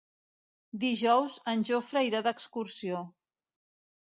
Dijous 0.83 1.35
en 1.53 1.67
Jofre 1.71 2.03
irà 2.09 2.23
d'excursió. 2.29 3.05